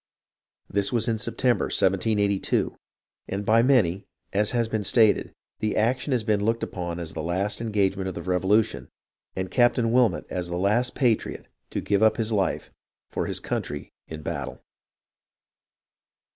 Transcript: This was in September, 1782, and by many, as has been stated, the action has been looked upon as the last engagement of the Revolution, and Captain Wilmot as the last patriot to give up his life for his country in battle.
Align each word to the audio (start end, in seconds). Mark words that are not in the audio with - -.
This 0.67 0.91
was 0.91 1.07
in 1.07 1.19
September, 1.19 1.65
1782, 1.65 2.75
and 3.27 3.45
by 3.45 3.61
many, 3.61 4.03
as 4.33 4.49
has 4.49 4.67
been 4.67 4.83
stated, 4.83 5.31
the 5.59 5.75
action 5.77 6.11
has 6.11 6.23
been 6.23 6.43
looked 6.43 6.63
upon 6.63 6.99
as 6.99 7.13
the 7.13 7.21
last 7.21 7.61
engagement 7.61 8.07
of 8.07 8.15
the 8.15 8.23
Revolution, 8.23 8.89
and 9.35 9.51
Captain 9.51 9.91
Wilmot 9.91 10.25
as 10.27 10.47
the 10.49 10.57
last 10.57 10.95
patriot 10.95 11.47
to 11.69 11.81
give 11.81 12.01
up 12.01 12.17
his 12.17 12.31
life 12.31 12.71
for 13.11 13.27
his 13.27 13.39
country 13.39 13.91
in 14.07 14.23
battle. 14.23 14.63